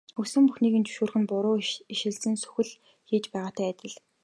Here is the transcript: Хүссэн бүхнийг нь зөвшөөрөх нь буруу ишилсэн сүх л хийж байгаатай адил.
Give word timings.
Хүссэн 0.17 0.43
бүхнийг 0.47 0.75
нь 0.79 0.85
зөвшөөрөх 0.87 1.15
нь 1.21 1.29
буруу 1.31 1.55
ишилсэн 1.93 2.33
сүх 2.41 2.55
л 2.67 2.71
хийж 3.07 3.25
байгаатай 3.33 3.67
адил. 3.71 3.93